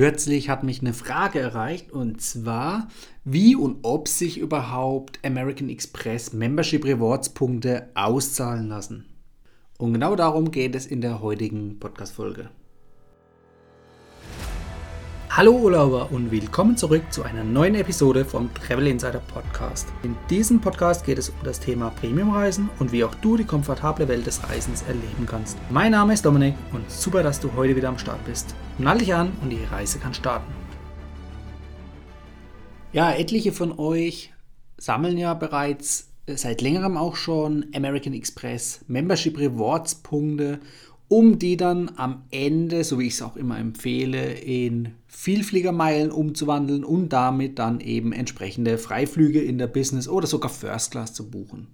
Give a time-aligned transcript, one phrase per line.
[0.00, 2.88] Kürzlich hat mich eine Frage erreicht und zwar,
[3.22, 9.04] wie und ob sich überhaupt American Express Membership Rewards Punkte auszahlen lassen.
[9.76, 12.48] Und genau darum geht es in der heutigen Podcast-Folge.
[15.40, 19.88] Hallo Urlauber und willkommen zurück zu einer neuen Episode vom Travel Insider Podcast.
[20.02, 24.06] In diesem Podcast geht es um das Thema Premiumreisen und wie auch du die komfortable
[24.06, 25.56] Welt des Reisens erleben kannst.
[25.70, 28.54] Mein Name ist Dominik und super, dass du heute wieder am Start bist.
[28.76, 30.52] Nall dich an und die Reise kann starten.
[32.92, 34.34] Ja, etliche von euch
[34.76, 40.60] sammeln ja bereits seit längerem auch schon American Express Membership Rewards Punkte
[41.10, 46.84] um die dann am Ende, so wie ich es auch immer empfehle, in Vielfliegermeilen umzuwandeln
[46.84, 51.66] und damit dann eben entsprechende Freiflüge in der Business oder sogar First Class zu buchen.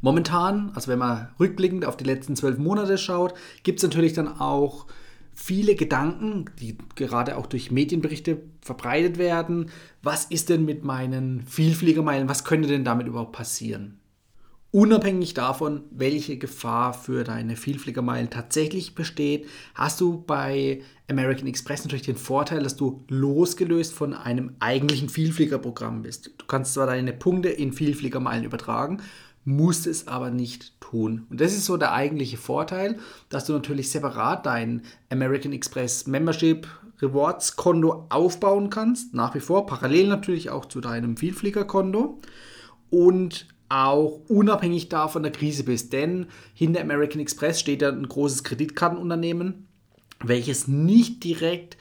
[0.00, 4.26] Momentan, also wenn man rückblickend auf die letzten zwölf Monate schaut, gibt es natürlich dann
[4.40, 4.86] auch
[5.32, 9.70] viele Gedanken, die gerade auch durch Medienberichte verbreitet werden.
[10.02, 12.28] Was ist denn mit meinen Vielfliegermeilen?
[12.28, 13.99] Was könnte denn damit überhaupt passieren?
[14.72, 22.06] Unabhängig davon, welche Gefahr für deine Vielfliegermeilen tatsächlich besteht, hast du bei American Express natürlich
[22.06, 26.30] den Vorteil, dass du losgelöst von einem eigentlichen Vielfliegerprogramm bist.
[26.38, 28.98] Du kannst zwar deine Punkte in Vielfliegermeilen übertragen,
[29.44, 31.26] musst es aber nicht tun.
[31.30, 32.98] Und das ist so der eigentliche Vorteil,
[33.28, 36.68] dass du natürlich separat dein American Express Membership
[37.02, 42.20] Rewards Konto aufbauen kannst, nach wie vor, parallel natürlich auch zu deinem Vielfliegerkonto.
[42.90, 45.92] Und auch unabhängig davon der Krise bist.
[45.92, 49.66] Denn hinter American Express steht ja ein großes Kreditkartenunternehmen,
[50.22, 51.78] welches nicht direkt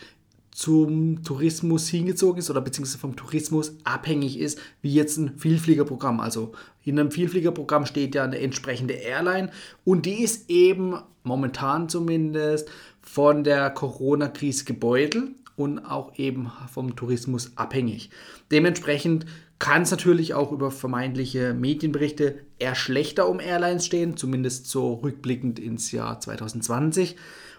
[0.51, 6.19] zum Tourismus hingezogen ist oder beziehungsweise vom Tourismus abhängig ist, wie jetzt ein Vielfliegerprogramm.
[6.19, 6.51] Also
[6.83, 9.51] in einem Vielfliegerprogramm steht ja eine entsprechende Airline
[9.85, 12.69] und die ist eben momentan zumindest
[13.01, 18.09] von der Corona-Krise gebeutelt und auch eben vom Tourismus abhängig.
[18.51, 19.25] Dementsprechend
[19.59, 25.59] kann es natürlich auch über vermeintliche Medienberichte eher schlechter um Airlines stehen, zumindest so rückblickend
[25.59, 27.17] ins Jahr 2020,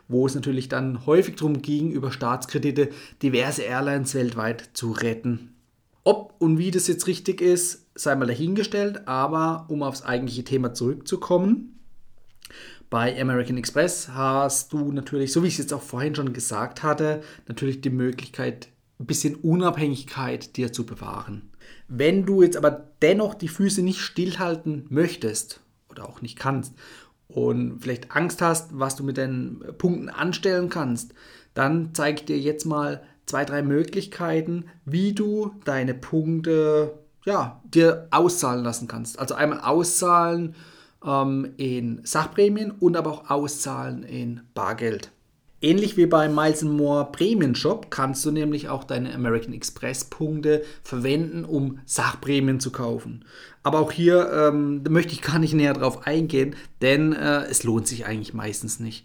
[0.09, 2.89] wo es natürlich dann häufig darum ging, über Staatskredite
[3.23, 5.55] diverse Airlines weltweit zu retten.
[6.03, 10.73] Ob und wie das jetzt richtig ist, sei mal dahingestellt, aber um aufs eigentliche Thema
[10.73, 11.79] zurückzukommen,
[12.89, 16.83] bei American Express hast du natürlich, so wie ich es jetzt auch vorhin schon gesagt
[16.83, 18.69] hatte, natürlich die Möglichkeit,
[18.99, 21.50] ein bisschen Unabhängigkeit dir zu bewahren.
[21.89, 26.75] Wenn du jetzt aber dennoch die Füße nicht stillhalten möchtest oder auch nicht kannst
[27.29, 31.15] und vielleicht Angst hast, was du mit den Punkten anstellen kannst,
[31.55, 38.09] dann zeige ich dir jetzt mal zwei, drei Möglichkeiten, wie du deine Punkte ja, dir
[38.11, 39.19] auszahlen lassen kannst.
[39.19, 40.55] Also einmal auszahlen
[41.05, 45.11] ähm, in Sachprämien und aber auch auszahlen in Bargeld.
[45.63, 50.63] Ähnlich wie beim Miles More Premium Shop kannst du nämlich auch deine American Express Punkte
[50.83, 53.27] verwenden, um Sachprämien zu kaufen.
[53.63, 57.87] Aber auch hier ähm, möchte ich gar nicht näher drauf eingehen, denn äh, es lohnt
[57.87, 59.05] sich eigentlich meistens nicht.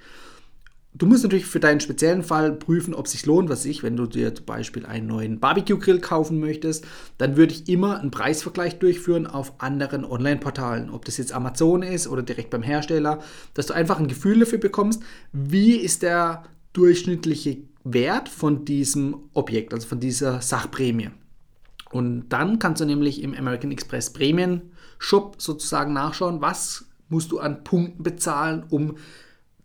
[0.98, 3.50] Du musst natürlich für deinen speziellen Fall prüfen, ob es sich lohnt.
[3.50, 6.86] Was ich, wenn du dir zum Beispiel einen neuen Barbecue-Grill kaufen möchtest,
[7.18, 10.90] dann würde ich immer einen Preisvergleich durchführen auf anderen Online-Portalen.
[10.90, 13.20] Ob das jetzt Amazon ist oder direkt beim Hersteller,
[13.54, 15.04] dass du einfach ein Gefühl dafür bekommst,
[15.34, 21.10] wie ist der durchschnittliche Wert von diesem Objekt, also von dieser Sachprämie.
[21.92, 27.40] Und dann kannst du nämlich im American Express Prämien Shop sozusagen nachschauen, was musst du
[27.40, 28.96] an Punkten bezahlen, um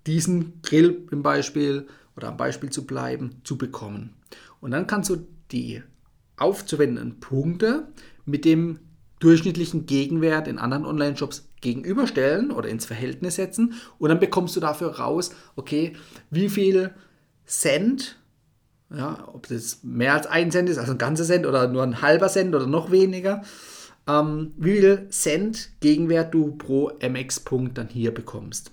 [0.06, 4.15] diesen Grill im Beispiel oder am Beispiel zu bleiben, zu bekommen.
[4.61, 5.83] Und dann kannst du die
[6.37, 7.88] aufzuwendenden Punkte
[8.25, 8.78] mit dem
[9.21, 14.99] durchschnittlichen Gegenwert in anderen Online-Shops gegenüberstellen oder ins Verhältnis setzen und dann bekommst du dafür
[14.99, 15.94] raus, okay,
[16.31, 16.94] wie viel
[17.47, 18.19] Cent,
[18.91, 22.00] ja, ob das mehr als ein Cent ist, also ein ganzer Cent oder nur ein
[22.00, 23.43] halber Cent oder noch weniger,
[24.09, 28.72] ähm, wie viel Cent Gegenwert du pro MX-Punkt dann hier bekommst.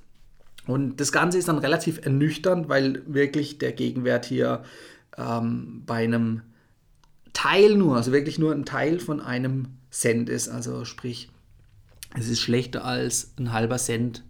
[0.67, 4.64] Und das Ganze ist dann relativ ernüchternd, weil wirklich der Gegenwert hier
[5.17, 6.41] ähm, bei einem
[7.34, 10.49] Teil nur, also wirklich nur ein Teil von einem Cent ist.
[10.49, 11.29] Also sprich,
[12.16, 14.23] es ist schlechter als ein halber Cent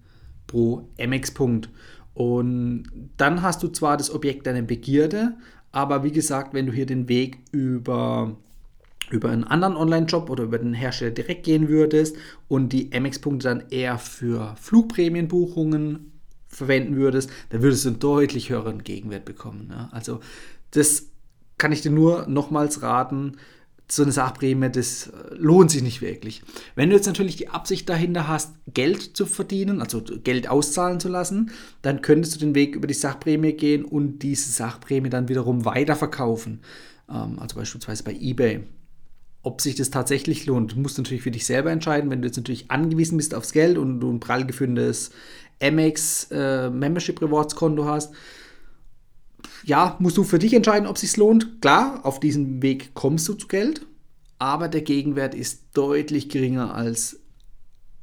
[0.46, 1.70] pro MX-Punkt.
[2.14, 2.84] Und
[3.18, 5.38] dann hast du zwar das Objekt deiner Begierde,
[5.72, 8.36] aber wie gesagt, wenn du hier den Weg über,
[9.12, 12.16] über einen anderen Online-Shop oder über den Hersteller direkt gehen würdest
[12.48, 16.17] und die MX-Punkte dann eher für Flugprämienbuchungen
[16.48, 19.68] verwenden würdest, dann würdest du einen deutlich höheren Gegenwert bekommen.
[19.68, 19.90] Ne?
[19.92, 20.20] Also
[20.72, 21.08] das
[21.58, 23.38] kann ich dir nur nochmals raten.
[23.90, 26.42] so eine Sachprämie, das äh, lohnt sich nicht wirklich.
[26.76, 31.08] Wenn du jetzt natürlich die Absicht dahinter hast, Geld zu verdienen, also Geld auszahlen zu
[31.08, 31.52] lassen,
[31.82, 36.62] dann könntest du den Weg über die Sachprämie gehen und diese Sachprämie dann wiederum weiterverkaufen.
[37.10, 38.64] Ähm, also beispielsweise bei eBay.
[39.42, 42.10] Ob sich das tatsächlich lohnt, musst du natürlich für dich selber entscheiden.
[42.10, 45.12] Wenn du jetzt natürlich angewiesen bist aufs Geld und du ein prall gefundenes
[45.62, 48.14] Amex äh, Membership Rewards Konto hast,
[49.64, 51.62] ja, musst du für dich entscheiden, ob es sich lohnt.
[51.62, 53.86] Klar, auf diesem Weg kommst du zu Geld,
[54.40, 57.20] aber der Gegenwert ist deutlich geringer, als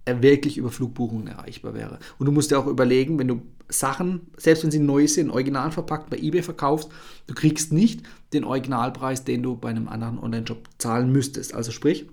[0.05, 1.99] er wirklich über Flugbuchungen erreichbar wäre.
[2.19, 5.71] Und du musst dir auch überlegen, wenn du Sachen, selbst wenn sie neu sind, original
[5.71, 6.91] verpackt bei eBay verkaufst,
[7.27, 8.03] du kriegst nicht
[8.35, 11.55] den Originalpreis, den du bei einem anderen Online-Shop zahlen müsstest.
[11.55, 12.07] Also sprich,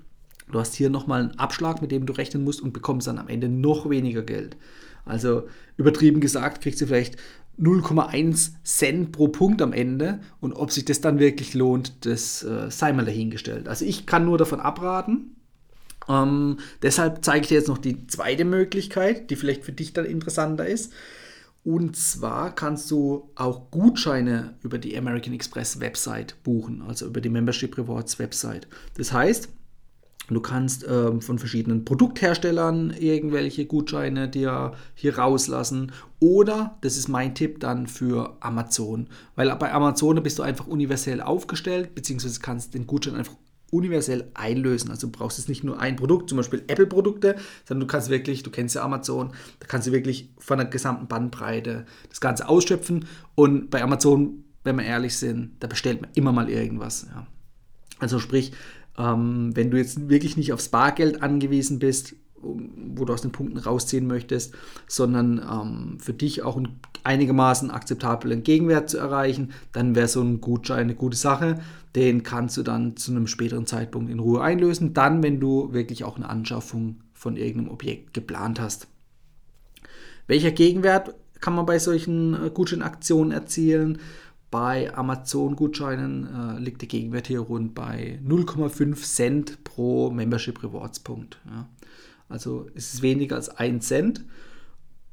[0.49, 3.27] du hast hier nochmal einen Abschlag, mit dem du rechnen musst und bekommst dann am
[3.27, 4.55] Ende noch weniger Geld.
[5.05, 7.17] Also übertrieben gesagt, kriegst du vielleicht
[7.59, 12.71] 0,1 Cent pro Punkt am Ende und ob sich das dann wirklich lohnt, das äh,
[12.71, 13.67] sei mal dahingestellt.
[13.67, 15.35] Also ich kann nur davon abraten.
[16.09, 20.05] Ähm, deshalb zeige ich dir jetzt noch die zweite Möglichkeit, die vielleicht für dich dann
[20.05, 20.93] interessanter ist.
[21.63, 27.29] Und zwar kannst du auch Gutscheine über die American Express Website buchen, also über die
[27.29, 28.67] Membership Rewards Website.
[28.95, 29.49] Das heißt,
[30.33, 35.91] Du kannst ähm, von verschiedenen Produktherstellern irgendwelche Gutscheine dir hier rauslassen.
[36.19, 39.07] Oder, das ist mein Tipp dann für Amazon.
[39.35, 43.35] Weil bei Amazon bist du einfach universell aufgestellt, beziehungsweise kannst den Gutschein einfach
[43.71, 44.91] universell einlösen.
[44.91, 48.43] Also du brauchst jetzt nicht nur ein Produkt, zum Beispiel Apple-Produkte, sondern du kannst wirklich,
[48.43, 53.05] du kennst ja Amazon, da kannst du wirklich von der gesamten Bandbreite das Ganze ausschöpfen.
[53.33, 57.07] Und bei Amazon, wenn wir ehrlich sind, da bestellt man immer mal irgendwas.
[57.09, 57.25] Ja.
[57.99, 58.51] Also sprich,
[58.97, 63.57] ähm, wenn du jetzt wirklich nicht aufs Bargeld angewiesen bist, wo du aus den Punkten
[63.57, 64.55] rausziehen möchtest,
[64.87, 70.41] sondern ähm, für dich auch einen einigermaßen akzeptablen Gegenwert zu erreichen, dann wäre so ein
[70.41, 71.59] Gutschein eine gute Sache.
[71.95, 76.03] Den kannst du dann zu einem späteren Zeitpunkt in Ruhe einlösen, dann, wenn du wirklich
[76.03, 78.87] auch eine Anschaffung von irgendeinem Objekt geplant hast.
[80.27, 83.99] Welcher Gegenwert kann man bei solchen äh, Gutscheinaktionen erzielen?
[84.51, 91.39] Bei Amazon-Gutscheinen äh, liegt der Gegenwert hier rund bei 0,5 Cent pro Membership Rewards Punkt.
[91.45, 91.69] Ja.
[92.27, 94.25] Also ist es weniger als 1 Cent.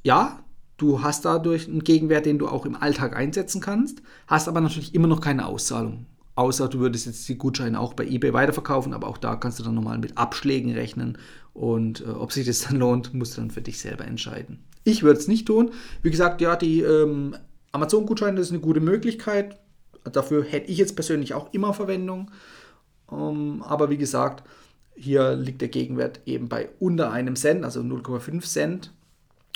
[0.03, 0.43] Ja,
[0.77, 4.95] du hast dadurch einen Gegenwert, den du auch im Alltag einsetzen kannst, hast aber natürlich
[4.95, 6.07] immer noch keine Auszahlung.
[6.35, 9.65] Außer du würdest jetzt die Gutscheine auch bei eBay weiterverkaufen, aber auch da kannst du
[9.65, 11.19] dann nochmal mit Abschlägen rechnen.
[11.53, 14.65] Und äh, ob sich das dann lohnt, musst du dann für dich selber entscheiden.
[14.85, 15.71] Ich würde es nicht tun.
[16.03, 17.37] Wie gesagt, ja, die ähm,
[17.73, 19.59] Amazon-Gutscheine ist eine gute Möglichkeit.
[20.05, 22.31] Dafür hätte ich jetzt persönlich auch immer Verwendung.
[23.07, 24.43] Um, ähm, aber wie gesagt,
[24.95, 28.93] hier liegt der Gegenwert eben bei unter einem Cent, also 0,5 Cent.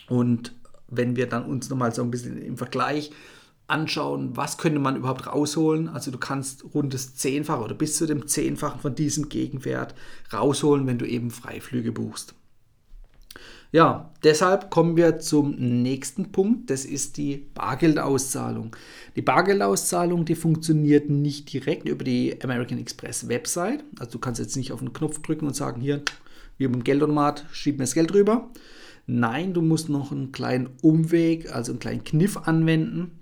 [0.09, 0.55] Und
[0.89, 3.11] wenn wir dann uns nochmal so ein bisschen im Vergleich
[3.67, 8.07] anschauen, was könnte man überhaupt rausholen, also du kannst rund das Zehnfache oder bis zu
[8.07, 9.95] dem Zehnfachen von diesem Gegenwert
[10.33, 12.35] rausholen, wenn du eben Freiflüge buchst.
[13.73, 16.69] Ja, deshalb kommen wir zum nächsten Punkt.
[16.69, 18.77] Das ist die Bargeldauszahlung.
[19.17, 23.83] Die Bargeldauszahlung, die funktioniert nicht direkt über die American Express Website.
[23.99, 26.03] Also du kannst jetzt nicht auf den Knopf drücken und sagen, hier,
[26.59, 28.51] wie beim Geldautomat, schieb mir das Geld rüber.
[29.07, 33.21] Nein, du musst noch einen kleinen Umweg, also einen kleinen Kniff anwenden,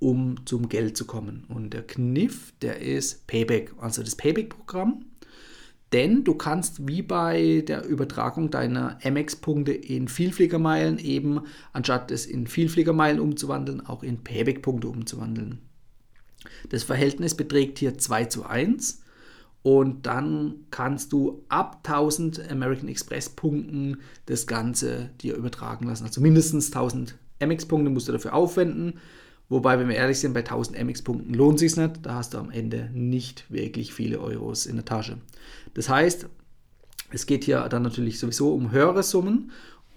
[0.00, 1.44] um zum Geld zu kommen.
[1.48, 5.04] Und der Kniff, der ist Payback, also das Payback-Programm.
[5.92, 11.40] Denn du kannst wie bei der Übertragung deiner MX-Punkte in Vielfliegermeilen eben,
[11.72, 15.60] anstatt es in Vielfliegermeilen umzuwandeln, auch in Payback-Punkte umzuwandeln.
[16.68, 19.02] Das Verhältnis beträgt hier 2 zu 1
[19.62, 26.04] und dann kannst du ab 1000 American Express Punkten das Ganze dir übertragen lassen.
[26.04, 28.94] Also mindestens 1000 MX-Punkte musst du dafür aufwenden.
[29.48, 32.04] Wobei, wenn wir ehrlich sind, bei 1000 MX-Punkten lohnt sich nicht.
[32.04, 35.18] Da hast du am Ende nicht wirklich viele Euros in der Tasche.
[35.74, 36.28] Das heißt,
[37.10, 39.50] es geht hier dann natürlich sowieso um höhere Summen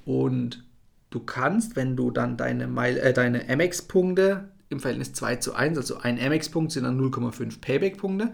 [0.05, 0.63] und
[1.10, 2.63] du kannst, wenn du dann deine,
[3.01, 8.34] äh, deine MX-Punkte im Verhältnis 2 zu 1, also ein MX-Punkt sind dann 0,5 Payback-Punkte,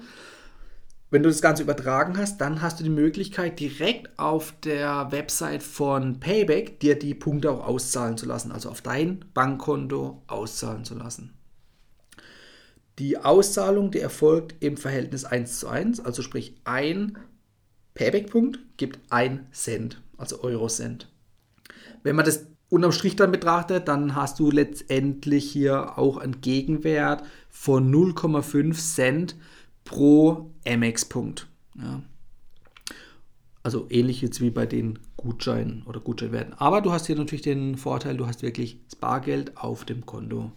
[1.09, 5.63] wenn du das Ganze übertragen hast, dann hast du die Möglichkeit, direkt auf der Website
[5.63, 10.95] von Payback dir die Punkte auch auszahlen zu lassen, also auf dein Bankkonto auszahlen zu
[10.95, 11.33] lassen.
[12.99, 17.17] Die Auszahlung, die erfolgt im Verhältnis 1 zu 1, also sprich ein
[17.93, 21.07] Payback-Punkt gibt 1 Cent, also Euro-Cent.
[22.03, 27.23] Wenn man das unterm Strich dann betrachtet, dann hast du letztendlich hier auch einen Gegenwert
[27.49, 29.35] von 0,5 Cent
[29.87, 31.47] pro MX-Punkt.
[31.75, 32.03] Ja.
[33.63, 36.53] Also ähnlich jetzt wie bei den Gutscheinen oder Gutscheinwerten.
[36.53, 40.51] Aber du hast hier natürlich den Vorteil, du hast wirklich das Bargeld auf dem Konto.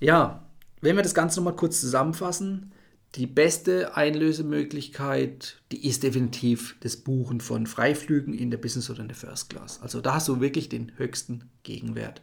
[0.00, 0.46] Ja,
[0.80, 2.72] wenn wir das Ganze nochmal kurz zusammenfassen,
[3.16, 9.08] die beste Einlösemöglichkeit, die ist definitiv das Buchen von Freiflügen in der Business oder in
[9.08, 9.82] der First Class.
[9.82, 12.22] Also da hast du wirklich den höchsten Gegenwert.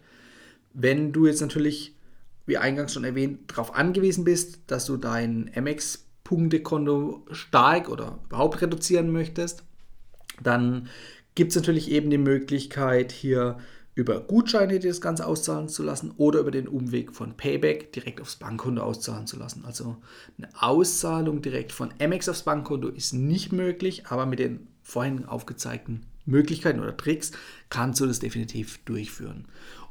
[0.73, 1.95] Wenn du jetzt natürlich,
[2.45, 5.47] wie eingangs schon erwähnt, darauf angewiesen bist, dass du dein
[6.25, 9.63] MX-Punktekonto stark oder überhaupt reduzieren möchtest,
[10.41, 10.89] dann
[11.35, 13.57] gibt es natürlich eben die Möglichkeit, hier
[13.93, 18.19] über Gutscheine dir das Ganze auszahlen zu lassen oder über den Umweg von Payback direkt
[18.19, 19.63] aufs Bankkonto auszahlen zu lassen.
[19.63, 19.97] Also
[20.37, 26.05] eine Auszahlung direkt von Amex aufs Bankkonto ist nicht möglich, aber mit den vorhin aufgezeigten
[26.25, 27.31] Möglichkeiten oder Tricks
[27.69, 29.45] kannst du das definitiv durchführen.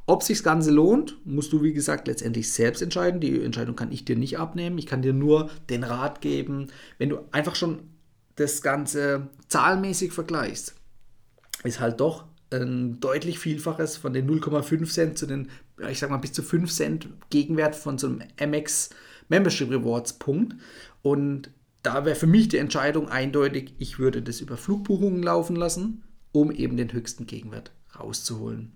[0.07, 3.21] Ob sich das Ganze lohnt, musst du wie gesagt letztendlich selbst entscheiden.
[3.21, 4.77] Die Entscheidung kann ich dir nicht abnehmen.
[4.77, 6.69] Ich kann dir nur den Rat geben,
[6.99, 7.81] wenn du einfach schon
[8.37, 10.75] das Ganze zahlenmäßig vergleichst,
[11.63, 15.49] ist halt doch ein deutlich Vielfaches von den 0,5 Cent zu den,
[15.89, 18.91] ich sag mal, bis zu 5 Cent Gegenwert von so einem MX
[19.29, 20.55] Membership Rewards Punkt.
[21.03, 21.51] Und
[21.83, 26.51] da wäre für mich die Entscheidung eindeutig, ich würde das über Flugbuchungen laufen lassen, um
[26.51, 28.73] eben den höchsten Gegenwert rauszuholen.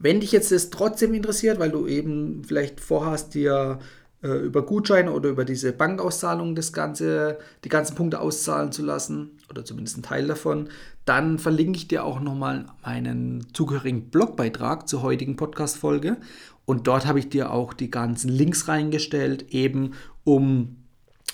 [0.00, 3.78] Wenn dich jetzt das trotzdem interessiert, weil du eben vielleicht vorhast, dir
[4.22, 9.32] äh, über Gutscheine oder über diese Bankauszahlung das Ganze, die ganzen Punkte auszahlen zu lassen,
[9.50, 10.68] oder zumindest einen Teil davon,
[11.04, 16.16] dann verlinke ich dir auch nochmal meinen zugehörigen Blogbeitrag zur heutigen Podcast-Folge.
[16.64, 19.92] Und dort habe ich dir auch die ganzen Links reingestellt, eben
[20.24, 20.76] um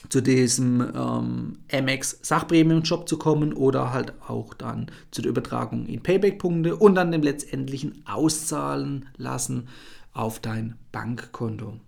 [0.08, 6.02] zu diesem ähm, Amex Sachprämien-Shop zu kommen oder halt auch dann zu der Übertragung in
[6.02, 9.68] Payback-Punkte und dann dem letztendlichen Auszahlen lassen
[10.12, 11.80] auf dein Bankkonto.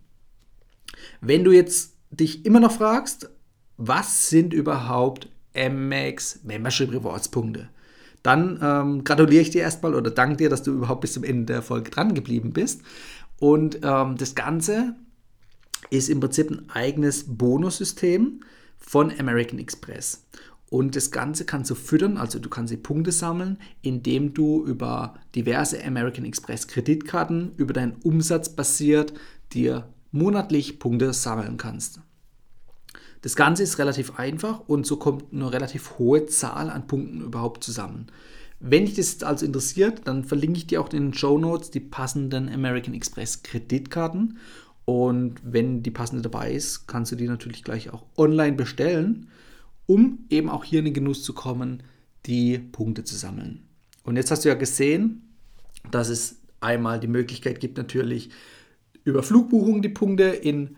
[1.21, 3.31] Wenn du jetzt dich immer noch fragst,
[3.77, 7.69] was sind überhaupt MX Membership Rewards Punkte?
[8.23, 11.53] Dann ähm, gratuliere ich dir erstmal oder danke dir, dass du überhaupt bis zum Ende
[11.53, 12.83] der Folge dran geblieben bist.
[13.39, 14.97] Und ähm, das Ganze
[15.91, 18.41] ist im Prinzip ein eigenes Bonussystem
[18.79, 20.27] von American Express.
[20.71, 25.15] Und das Ganze kannst du füttern, also du kannst die Punkte sammeln, indem du über
[25.35, 29.15] diverse American Express Kreditkarten über deinen Umsatz basiert
[29.53, 32.01] dir monatlich Punkte sammeln kannst.
[33.23, 37.65] Das Ganze ist relativ einfach und so kommt eine relativ hohe Zahl an Punkten überhaupt
[37.65, 38.07] zusammen.
[38.61, 41.81] Wenn dich das also interessiert, dann verlinke ich dir auch in den Show Notes die
[41.81, 44.39] passenden American Express Kreditkarten.
[44.89, 49.29] Und wenn die passende dabei ist, kannst du die natürlich gleich auch online bestellen,
[49.85, 51.83] um eben auch hier in den Genuss zu kommen,
[52.25, 53.69] die Punkte zu sammeln.
[54.03, 55.29] Und jetzt hast du ja gesehen,
[55.91, 58.31] dass es einmal die Möglichkeit gibt, natürlich
[59.05, 60.77] über Flugbuchungen die Punkte in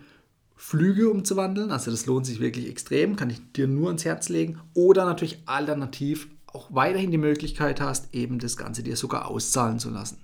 [0.57, 1.71] Flüge umzuwandeln.
[1.71, 4.59] Also das lohnt sich wirklich extrem, kann ich dir nur ans Herz legen.
[4.75, 9.89] Oder natürlich alternativ auch weiterhin die Möglichkeit hast, eben das Ganze dir sogar auszahlen zu
[9.89, 10.19] lassen.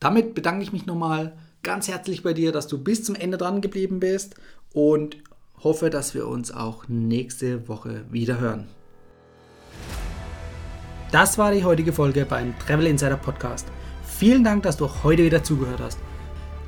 [0.00, 3.60] Damit bedanke ich mich nochmal ganz herzlich bei dir, dass du bis zum Ende dran
[3.60, 4.34] geblieben bist
[4.72, 5.16] und
[5.62, 8.66] hoffe, dass wir uns auch nächste Woche wieder hören.
[11.12, 13.68] Das war die heutige Folge beim Travel Insider Podcast.
[14.04, 15.98] Vielen Dank, dass du heute wieder zugehört hast.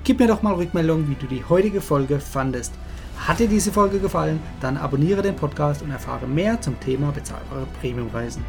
[0.05, 2.75] Gib mir doch mal Rückmeldung, wie du die heutige Folge fandest.
[3.17, 7.67] Hat dir diese Folge gefallen, dann abonniere den Podcast und erfahre mehr zum Thema bezahlbare
[7.81, 8.45] Premiumreisen.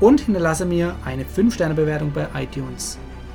[0.00, 2.98] Und hinterlasse mir eine 5-Sterne-Bewertung bei iTunes.